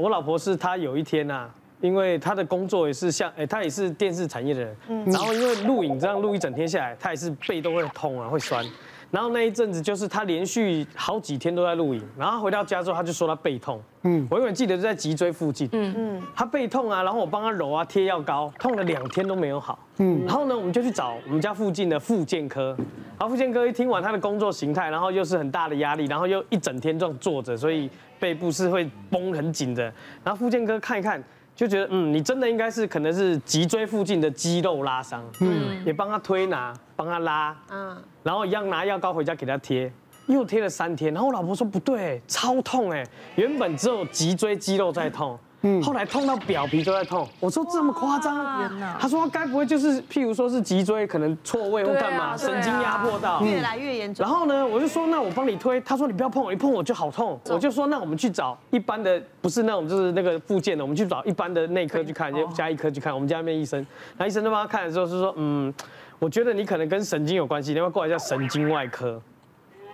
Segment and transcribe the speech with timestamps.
[0.00, 1.50] 我老婆是她有一天呐，
[1.80, 8.64] 因为她的工作也是像，哎，她也是电视产业的人，然后因为录影这样录一整天下来，她也是背都会痛啊，会酸。
[9.10, 15.94] 然后那一阵子就是他连续好几天都在录影，然后回到家之后他就说他背痛，嗯，我永远记得就在脊椎附近，嗯。
[15.96, 22.76] 嗯，他背痛啊，然后我帮他揉啊贴药膏，痛了两天都没有好，嗯，然后呢我们就去找我们家附近的复健科，
[23.18, 27.88] 然后复健科一听完他的工作形态，然后又是很大的压力，然后又一整天这样坐着，所以
[28.20, 29.84] 背部是会绷很紧的，
[30.22, 31.22] 然后复健科看一看。
[31.58, 39.92] 就觉得嗯，你真的应该是可能是脊椎附近的肌肉拉伤，嗯，也帮他推拿，帮他拉，嗯，然后一样拿药膏回家给他贴，
[40.28, 43.04] 又贴了三天，然后我老婆说不对，超痛哎，
[43.34, 45.36] 原本只有脊椎肌肉在痛。
[45.62, 48.70] 嗯，后来痛到表皮都在痛，我说这么夸张？
[48.98, 54.24] 他说该不会就是譬如说是脊椎可能错位或干嘛，神经压迫到，越来越严重。
[54.24, 57.40] 然后呢，我就说那我帮你推，他说你不要碰我，一碰我就好痛。
[57.46, 63.12] 我就说那我们去找一般的，不是那种就是那个附件的，我们去找一般的内科去看，就加一科去看。
[63.12, 63.84] 我们家那边医生，
[64.16, 65.74] 那医生就帮他看的时候是说，嗯，
[66.20, 69.20] 我觉得你可能跟神经有关系，你要不要过来一下神经外科。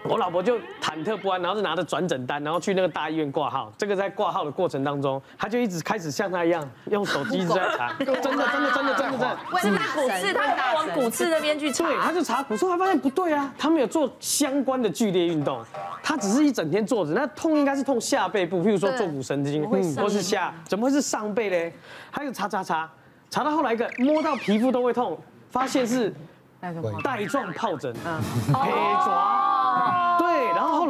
[0.06, 3.72] 我老婆就忐忑不安，然后就拿着转诊单，然后去那个大医院挂号。
[3.78, 9.38] 这个在挂号的过程当中，他就一直开始像他一样用手机一直在查，真的真的真的真的真的。
[9.58, 11.84] 是骨刺，他要往骨刺那边去查。
[11.84, 15.64] 对，他就查骨刺，他发现不对啊，他没有做相关的剧烈运动，
[16.02, 21.72] 他只是一整天坐着，那痛应该是痛下背部，譬如说坐骨神经，或是下，怎么会是上背嘞？
[22.12, 22.91] 他就查查查，
[23.30, 26.12] 查到后来一个摸到皮肤都会痛，发现是
[27.02, 27.94] 带状疱疹，
[28.52, 29.53] 黑爪。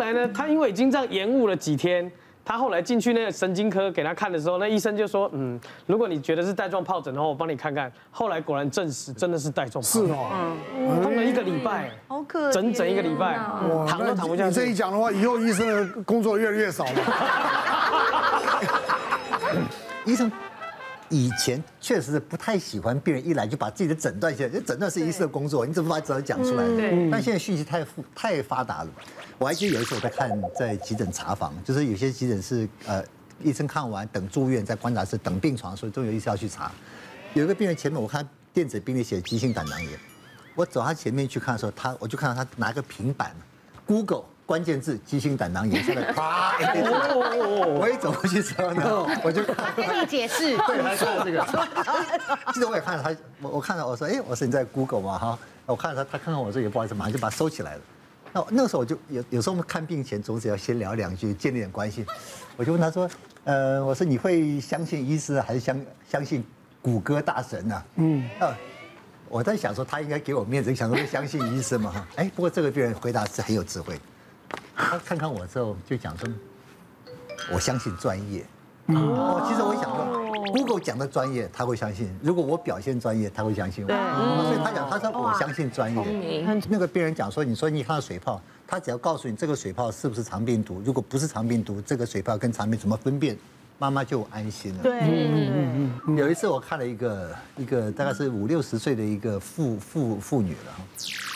[0.05, 2.11] 来呢，他因为已经这样延误了几天，
[2.45, 7.91] 他后来进去那个神经科给他看的时候，那医生就说，嗯，如果你觉得是带状疱疹的话，我帮你看看。
[8.11, 10.57] 后来果然证实真的是带状疱疹，是哦，
[11.03, 13.39] 痛了一个礼拜，好可怜，整整一个礼拜，
[13.89, 14.49] 躺都躺不下去。
[14.51, 16.93] 你这一讲的话，以后医生的工作越来越少了。
[20.05, 20.31] 医生。
[21.15, 26.67] 以前确实是不太喜欢病人一来就把自己的诊断写，这诊断是医生的工作，你怎么把诊断讲出来？
[26.67, 27.09] 对。
[27.09, 28.91] 但现在讯息太富太发达了，
[29.39, 33.01] 我还记得有一次我在看在急诊查房，就是有些急诊是呃
[33.45, 36.73] 医生看完等住院在观察室等病床，所以终有医生要去查。
[37.33, 39.92] 有一个病人前面我看电子病历写急性胆囊炎，
[40.57, 43.33] 我走他前面去看的时候，他我就看到他拿个平板
[43.86, 44.25] ，Google。
[44.47, 46.53] 关键字急性胆囊炎，现在 啪！
[46.59, 49.75] 我一走过去之后呢，我就看。
[49.75, 50.57] 给你解释。
[50.59, 52.53] 对，他说这个。
[52.53, 55.39] 记得我也看了他，我我看到我说，哎，我说你在 Google 嘛哈？
[55.65, 57.81] 我看到他，他看看我说也不好意思，马上就把它收起来了。
[58.33, 62.05] 那那个时候我就有有时候我们看病前总是要先聊两句，建立点关系。
[62.57, 63.09] 我就问他说，
[63.45, 65.81] 呃，我说你会相信医师还是相
[66.11, 66.45] 相信
[66.83, 67.83] 谷歌大神呢？
[67.97, 68.29] 嗯。
[69.27, 72.07] 我在想说他应该给我面子，想说会相信医生嘛哈？
[72.17, 73.99] 哎，不过这个病人回答是很有智慧。
[74.77, 76.29] 他看看我之后就讲说，
[77.53, 78.45] 我相信专业。
[78.87, 84.45] 哦，其实我想说，Google 讲的专业他会相信，如果我表现专业，他会相信我。
[84.45, 86.45] 所以他讲，他说我相信专业。
[86.69, 93.39] 那个病人讲说，你说你看到水泡，他只要告诉你这个水泡是不是肠病毒，如果不是肠病毒，这个水泡跟肠病毒怎么分辨，
[93.79, 94.83] 妈妈就安心了。
[94.83, 96.17] 对，嗯嗯嗯。
[96.17, 100.74] 有一次我看了一个一个大概是五六十岁的一个妇妇妇女了，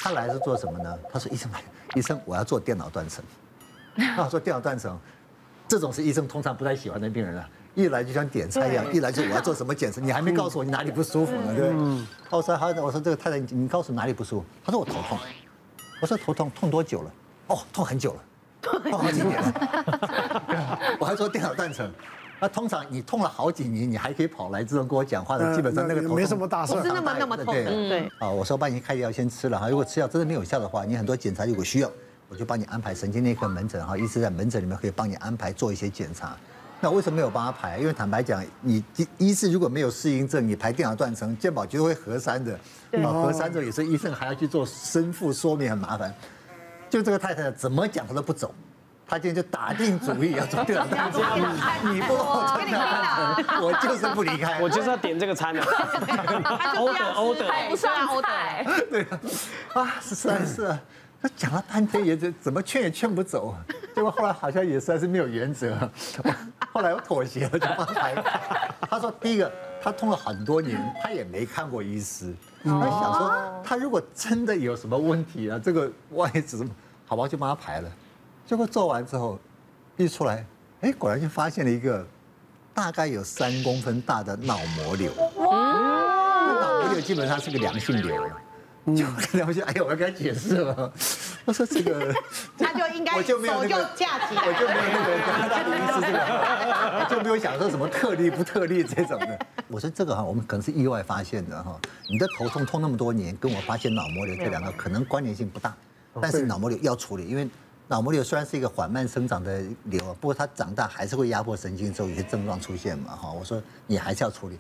[0.03, 0.99] 她来是做什么呢？
[1.13, 1.63] 她说医生来。
[1.95, 3.25] 医生，我要做电脑断层。
[3.95, 4.99] 那我说电脑断层，
[5.67, 12.07] 这种是医生通常不太喜欢的病人啊，一来就像点菜一样，一来就我要做什么检查，你还没告诉我你哪里不舒服呢，对不对？
[12.31, 14.47] 我说好，我说这个太太，你告诉我哪里不舒服？
[14.65, 15.19] 他说我头痛。
[16.01, 17.11] 我说头痛，痛多久了？
[17.49, 18.21] 哦，痛很久了，
[18.61, 20.79] 痛好几年了。
[21.01, 21.91] 我还说电脑断层。
[22.41, 27.65] 那通常你痛了好几年，你还可以跑来这种跟我讲话的，基本上那个头没什么大事，不是那么那么痛的。
[27.65, 28.13] 对。
[28.19, 31.91] 啊，我说帮你开药先吃了哈，如果吃药真的没有效的话，你很多检查如果需要，
[32.29, 36.37] 我就帮你安排神经内科门诊哈，医师在门诊里面可以帮你安排做一些检查。
[36.81, 37.79] 那为什么没有帮他排？
[37.79, 38.85] 因为坦白讲，你
[39.17, 42.55] 医师如果没有适应症，你排电脑断层，健保局会核删的。
[43.03, 46.15] 啊，核删之后也是医生还要去做申复说明，很麻烦。
[46.89, 48.55] 就这个太太怎么讲她都不走。
[49.09, 55.63] 他今天就打定主意要做电脑断层，你不我我就是不离开，我就是要点这个餐的。
[55.63, 58.87] order order 不算 order。
[58.91, 59.07] 对
[59.73, 60.79] 啊，是是啊是啊，
[61.23, 63.55] 他讲了半天也怎怎么劝也劝不走，
[63.95, 65.75] 结果后来好像也实在是没有原则，
[66.71, 68.15] 后来我妥协了，就帮他排。
[68.91, 69.51] 他说第一个
[69.83, 76.67] 他痛了很多年，他也没看过医师，他想说他如果真的有什么问题啊，这个万一怎么，
[77.07, 77.91] 好吧就帮他排了。
[78.49, 79.39] 结果做完之后，
[79.99, 80.43] 一出来，
[80.81, 82.03] 哎，果然就发现了一个
[82.73, 85.13] 大概有三公分大的脑膜瘤。
[85.37, 86.55] 哇！
[86.59, 88.17] 脑膜瘤基本上是个良性瘤，
[88.97, 90.91] 就跟良性，哎呦，我要跟他解释了。
[91.45, 92.11] 我说这个，
[92.57, 95.19] 他就应该我就没有那个手就架起来，我就没有那个
[95.51, 96.19] 大的医师这个，
[97.01, 99.39] 我就没有想说什么特例不特例这种的。
[99.67, 101.79] 我说这个哈，我们可能是意外发现的哈。
[102.09, 105.77] 你的头痛痛那么多年，跟我发现脑膜瘤这两个可能关联性不大，
[106.19, 107.47] 但是脑膜瘤要处理，因为
[107.89, 113.31] 脑膜瘤虽然是一个缓慢生长的瘤，不过它长大还是会压迫神经，之后有些症状出现嘛哈。
[113.33, 114.59] 我说你还是要处理，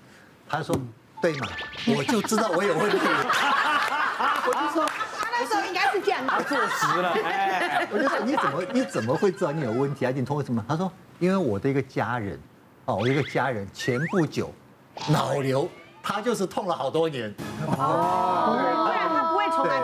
[0.49, 0.75] 他说
[1.21, 1.49] 对嘛，
[1.95, 2.99] 我就知道我有问题。
[2.99, 4.91] 我就说。
[5.41, 7.11] 那时候应该是这样，他坐实了。
[7.23, 10.11] 哎， 我就说你怎么你怎么会知道你有问题啊？
[10.13, 10.65] 你通过什么？
[10.67, 10.91] 他说
[11.21, 12.37] 因为我的一个家人，
[12.87, 14.51] 哦，我一个家人前不久
[15.09, 15.69] 脑瘤，
[16.03, 17.33] 他就是痛了好多年。
[17.69, 19.79] 哦，不然他不会从来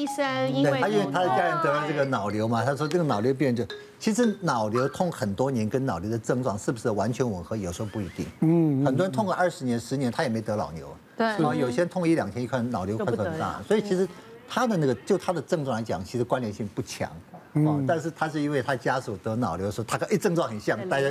[0.00, 3.64] 医生，因为他因为他的家人得了这个脑瘤嘛，他说这个脑瘤病人就
[3.98, 7.56] 其实脑瘤痛很多年跟脑瘤的症状是不是完全吻合？
[7.56, 8.26] 有时候不一定。
[8.40, 10.96] 嗯，很多人痛个二十年、十年，他也没得脑瘤。
[11.16, 14.08] 对，然后有些人痛一两天，一看脑瘤块头很大，所以其实。
[14.52, 17.08] 他的那个，就他的症状来讲，其实关联性不强。
[17.54, 21.08] 嗯，但是他是因为他家属得脑瘤的时候，他跟哎症状很像，大家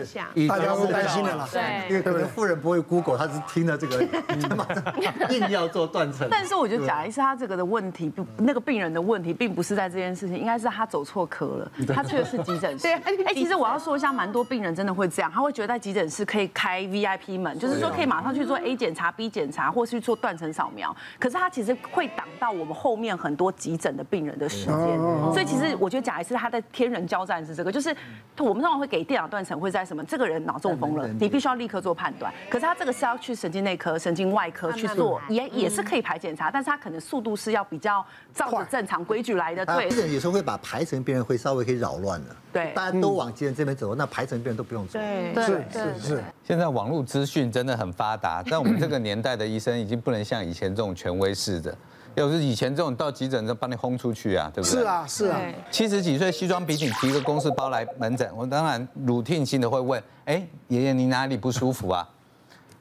[0.48, 1.48] 大家都担心了啦。
[1.52, 4.04] 对，因为可能富人不会 Google，他是听了这个，
[5.30, 6.28] 硬要做断层。
[6.30, 11.72] 但是我觉得贾医师他这个的问题，不，那个病人的问题，并不是在这件事情，应该是他走错科了。
[11.94, 12.84] 他去的是急诊室。
[12.84, 20.96] 对，哎，其实我要说一下，蛮多病人真的会这样，他会觉得在急诊室可以开 VIP 门，就是说可以马上去做 A 检查、B 检查，或是去做断层扫描。
[21.20, 25.00] 可是他其实会挡到我们后面很多急诊的病人的时间。
[25.34, 27.90] 所以其实我觉得贾医师他在天人交战是这个，就是
[28.38, 30.04] 我们通常会给电脑断层，会在什么？
[30.04, 32.34] 这个人脑中风了，你必须要立刻做判断。
[32.50, 39.66] 可是他这个是要去神经内科、神经外科去做，也也是可以排检查，但是他可能速度是要比较照着正常规矩来的。
[39.66, 42.36] 对，这有时候会把排程病人会稍微可以扰乱的。
[42.52, 44.98] 对，大家都往急诊这边走，那排程病人都不用走。
[45.00, 46.24] 对，是是是。
[46.50, 51.72] 现在网络资讯真的很发达， 但我们这个年代的医生已经不能像以前这种权威式的。
[52.16, 54.80] 要是以前这种到急诊就帮你轰出去啊，对不对？
[54.80, 55.40] 是啊，是啊。
[55.70, 62.10] 七十几岁西装笔挺提个公事包来门诊，我当然 routine 性的会问：哎，爷爷你哪里不舒服啊？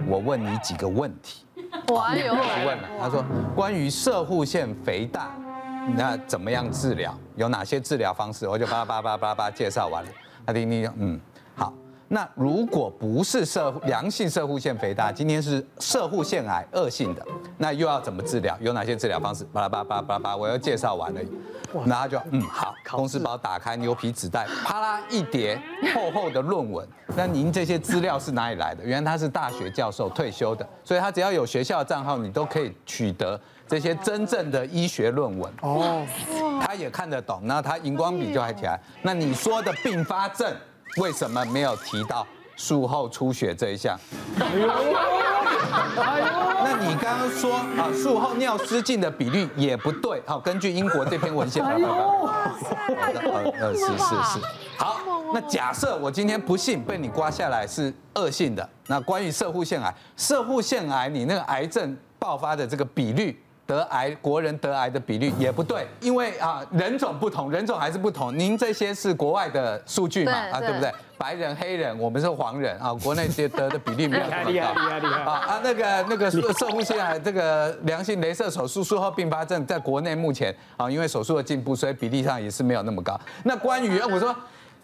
[0.07, 1.45] 我问你几个问题。
[1.89, 3.23] 我有问了，他说
[3.55, 5.37] 关于射护腺肥大，
[5.95, 7.15] 那怎么样治疗？
[7.37, 8.49] 有哪些治疗方式？
[8.49, 10.11] 我就叭叭叭叭叭介绍完了。
[10.47, 11.21] 他听听，嗯。
[12.11, 17.23] 那如果不是射良性射护腺肥大，今天是射护腺癌恶性的，
[17.59, 18.57] 那又要怎么治疗？
[18.61, 19.45] 有哪些治疗方式？
[19.53, 21.21] 巴拉巴拉巴拉巴拉，我要介绍完了，
[21.87, 25.61] 然后就嗯好，公司包打开牛皮纸袋，啪啦一叠
[25.95, 26.89] 厚厚的论文。
[27.15, 28.83] 那您这些资料是哪里来的？
[28.83, 35.53] 原来他是大学教授退休的，所以他只要有学校账号，你都可以取得这些真正的医学论文。
[35.61, 36.07] 哦，
[36.63, 38.81] 他也看得懂，那他荧光笔就还起来。
[39.03, 40.51] 那你说的并发症？
[40.97, 42.27] 为什么没有提到
[42.57, 43.99] 术后出血这一项？
[46.61, 50.21] 那你刚刚说啊，术后尿失禁的比率也不对。
[50.27, 51.75] 好，根据英国这篇文献，呃
[53.61, 54.41] 呃是是是。
[54.77, 55.01] 好，
[55.33, 63.41] 那假设我今天不幸被你刮下来是恶性的，那关于射护腺癌，射护腺癌你那个癌症爆发的这个比率。
[63.69, 68.35] 得癌国人得癌的比率也不对，因为啊人种不同，人种还是不同。
[68.35, 70.33] 您这些是国外的数据嘛？
[70.33, 70.91] 啊，对不对？
[71.19, 72.95] 白人、黑人，我们是黄人啊。
[72.95, 74.51] 国内得得的比例没有那么高。
[74.51, 75.21] 厉害厉害厉害！
[75.21, 83.21] 啊啊，那个那个摄护腺癌这个良性镭射手术术后并发症，在国内目前啊，因为手术的进步，所以比例上也是没有那么高。
[83.45, 84.35] 那关于我说。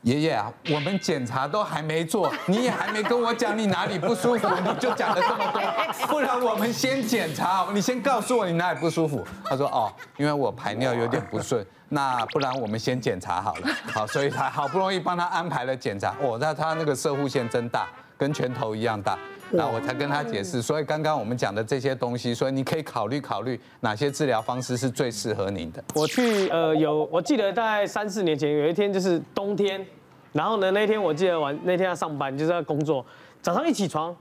[0.05, 5.63] 爷爷啊，我们检查都还没做， 你也还没跟我讲你哪里不舒服，你就讲了这么多，
[6.09, 9.27] 不然我们先检查，你先告诉我你哪里不舒服。
[9.45, 13.69] 他说哦，因为我排尿有点不顺，那不然我们先检查好了。
[13.93, 16.15] 好，所以他好不容易帮他安排了检查。
[16.23, 19.19] 哦，那他那个射护腺真大，跟拳头一样大。
[19.51, 25.85] 那我才跟他解释，所以刚刚我们讲的这些东西，所以你可以考虑考虑哪些治疗方式是最适合您的。
[25.95, 29.87] 我去呃有，我记得大概三四年前有一天就是冬天，
[30.33, 33.05] 然后呢那天我记得晚那天要上班就是要工作，
[33.43, 34.17] 早上一起床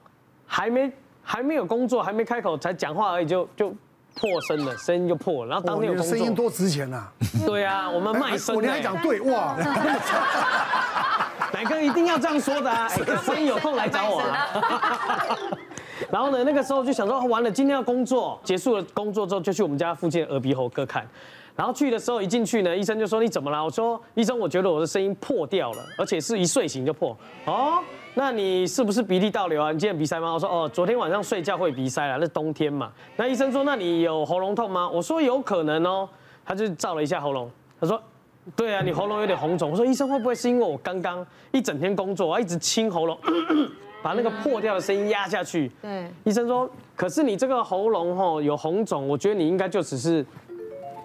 [0.46, 0.92] 还没
[1.24, 3.74] 还没有工作还没开口才讲话而已就就
[4.16, 6.16] 破声了，声音就破了，然后当天有工作。
[6.16, 7.12] 声音多值钱啊！
[7.44, 8.56] 对啊，我们卖声。
[8.56, 9.56] 我你还讲对哇。
[11.54, 12.90] 乃哥一定要这样说的啊！
[13.24, 14.48] 所以有空来找我啊。
[16.12, 21.08] 然后呢，那个时候就想说，完了，今天要工作，结束了工作之后，就去我们家附近耳鼻喉科看。
[21.56, 23.64] 然后去的时候一进去呢，医生就说，你怎么了？
[23.64, 27.16] 我说，医生，我觉得我的声音破掉了，而且是一睡醒就破。
[27.46, 27.80] 哦，
[28.16, 29.72] 那你是不是鼻涕倒流啊？
[29.72, 30.34] 你今天鼻塞吗？
[30.34, 32.92] 我说，哦，昨天晚上睡觉会鼻塞了，那冬天嘛。
[33.16, 34.90] 那医生说，那你有喉咙痛吗？
[34.90, 36.10] 我说有可能哦。
[36.46, 38.02] 他就照了一下喉咙，他说。
[38.56, 39.72] 对啊，你喉咙有点红肿。
[39.72, 43.18] 我说医生会不会是因为我刚刚一整天工作，我一直清喉咙，
[44.04, 45.72] 把那个破掉的声音压下去？
[45.82, 50.26] 对，医生说，可是你这个喉咙吼有红肿，我觉得你应该就只是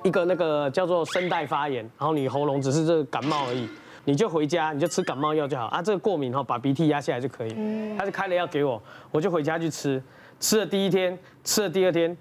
[0.02, 3.68] 一个那个叫做声带发炎，然后你喉咙只是这个感冒而已，
[4.04, 5.80] 你就回家你就吃感冒药就好啊。
[5.80, 7.54] 这个过敏哈，把鼻涕压下来就可以。
[7.96, 10.02] 他就开了药给我，我就回家去吃。
[10.40, 12.16] 吃了第一天，吃了第二天，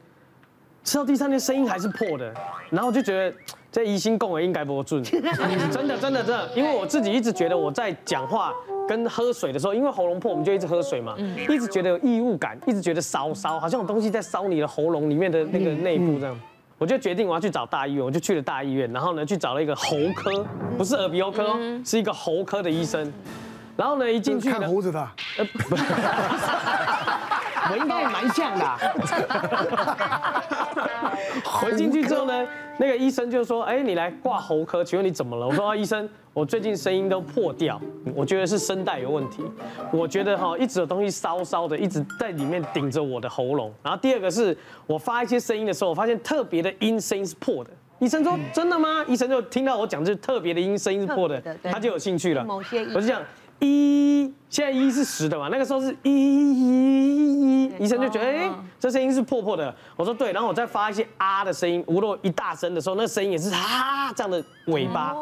[0.88, 2.34] 吃到第三天声音还是破的，
[2.70, 3.36] 然后我就觉得
[3.70, 5.30] 这疑心共也应该不准， 真的
[5.70, 8.54] 真的真的，因为我自己一直觉得我在讲话
[8.88, 11.14] 跟喝水的时候，因为喉咙破，我们就一直喝水嘛，
[11.50, 16.40] 一直觉得有异物感，一直觉得烧烧，好像有东西在烧你的喉咙里面的那个内部这样，
[16.78, 20.46] 我就决定我要去找大医院，我就去了大医院，然后呢去找了一个喉科，
[20.78, 23.12] 不是耳鼻喉科哦，是一个喉科的医生，
[23.76, 25.06] 然后呢一进去呢看胡子的，
[27.72, 28.78] 我应该也蛮像的、啊。
[31.44, 32.48] 回进去之后呢，
[32.80, 37.80] 那个医生就说：“哎，你来挂喉科，请问你怎么了？”我说：“啊，医生，我最近声音都破掉，
[38.16, 39.44] 我觉得是声带有问题。
[39.92, 43.74] 我觉得哈，一直有东西烧烧的，一直在里面顶着我的喉咙。
[43.84, 44.56] 然后第二个是
[44.86, 47.72] 我发一些声音的时候，我发现特别的音声音是破的。
[48.00, 49.04] 医生说：真的吗？
[49.08, 52.44] 医生就听到我讲这特别的音声音是破的，他就有兴趣了。
[52.44, 53.22] 某些我就讲。”
[53.60, 55.50] 一，现在一是实的嘛？
[55.52, 56.10] 那个时候是一
[57.80, 59.74] 医生就觉得哎，这声音是破破的。
[59.96, 65.16] 我说对，然后我再发一些啊的声音，如果一大声的时候，那声音也是啊这样的尾巴。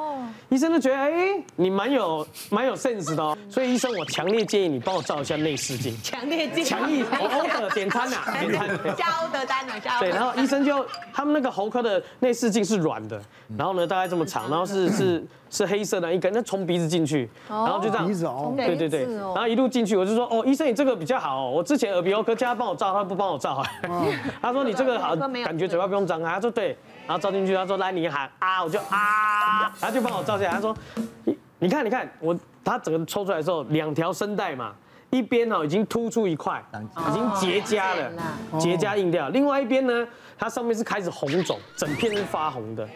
[0.56, 1.12] 医生都觉得哎，
[1.58, 3.38] 你蛮有蛮有 sense 的哦。
[3.50, 5.94] 所以医生，我强烈建议你帮我照一下内视镜。
[6.02, 6.64] 强烈建议。
[6.64, 8.70] 强烈，我 order 点餐呐，点餐。
[8.96, 10.00] 加欧德丹呐，加。
[10.00, 13.22] 对，然后医生就他们那个喉科的内视镜是软的，
[13.58, 18.08] 然后呢大概这么长，然后是是是黑色的一根，那从鼻子进去，然后就这样。
[18.08, 18.54] 鼻子哦。
[18.56, 23.62] 对对对，然后一路进去，我就说哦，医生你这个比较好哦，我之前耳鼻喉科叫他帮我照，他不帮我照，
[24.42, 30.76] 他说你这个好， 感觉嘴巴不用张开，他说对，然后照进去，他说来你喊啊，我就啊，他就帮我照下来，他说
[31.24, 34.74] 你你看你看我，他整个抽出来的时候，两条声带嘛，
[35.10, 38.12] 一边哦已经突出一块，已经结痂了，
[38.60, 40.08] 结痂硬掉，另外一边呢，
[40.38, 42.88] 它上面是开始红肿，整片是发红的，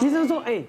[0.00, 0.62] 医生说哎。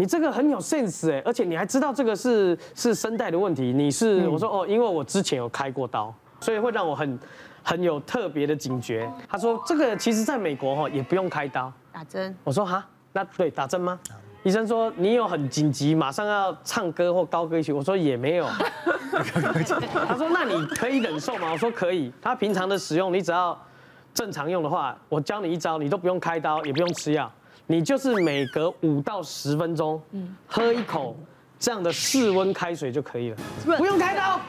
[0.00, 3.72] 你这个很有 sense 哎，而且你还知道这个是是声带的问题。
[3.72, 7.18] 你是我说哦，因为我之前有开过刀，所以会让我很
[7.64, 9.12] 很有特别的警觉。
[9.28, 12.32] 他说这个其实在美国哈也不用开刀，打针。
[12.44, 13.98] 我说哈，那对打针吗？
[14.44, 17.72] 医生说你有很紧急，马上要唱歌或高歌一曲。
[17.72, 18.46] 我说也没有。
[20.06, 21.50] 他说那你可以忍受吗？
[21.50, 22.12] 我说可以。
[22.22, 23.60] 他平常的使用，你只要
[24.14, 27.28] 正常用的话，我教你一招，你都不用开刀，也不用吃药。
[27.66, 30.00] 你就是每隔五到十分钟，
[30.46, 31.16] 喝一口
[31.58, 33.36] 这样的室温开水就可以了，
[33.76, 34.40] 不用开刀。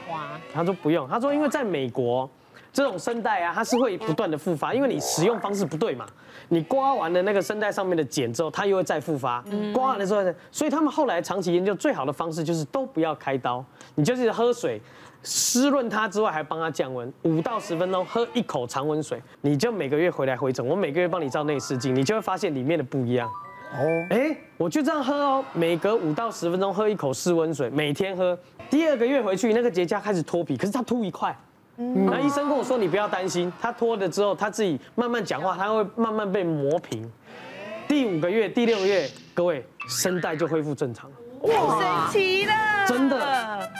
[0.54, 2.30] 他说不用，他说因为在美国，
[2.72, 6.06] 这种声带啊，它是会不断的复发，因为你使用方式不对嘛。
[6.48, 9.44] 你刮完了那个声带上面的茧之后，它又会再复发。
[9.72, 14.80] 刮完了之后，所以他们后来长期研究最好的方式就是都不要开刀，你就是喝水。
[15.22, 23.28] 湿润它之外，还帮它降温，五到十分钟喝一口常温水，你就每个月回来回诊，我每个月帮你照内视镜，你就会发现里面的不一样。
[23.74, 28.38] 哦，哎，我就这样喝哦，每隔五到十分钟喝一口室温水，每天喝。
[28.70, 31.36] 第二个月回去，那个结痂开始脱皮，可是它秃一块。
[31.80, 37.10] 嗯，那医生跟我说，你不要担心，他脱了之后，他自己慢慢讲话，他会慢慢被磨平。
[37.88, 41.10] 第五个月、第六个月，各位声带就恢复正常。
[41.40, 42.52] 哇，神奇了，
[42.86, 43.16] 真的。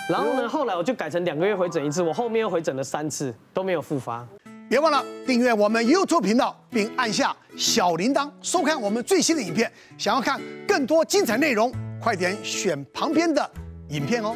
[0.08, 4.26] 然后呢，后来我就改成两个月回诊一次，我后面又回诊了三次，都没有复发。
[4.66, 9.70] 别忘了订阅我们 YouTube 频道，并按下小铃铛，收看我们最新的影片。
[9.98, 13.50] 想要看更多精彩内容，快点选旁边的
[13.90, 14.34] 影片哦。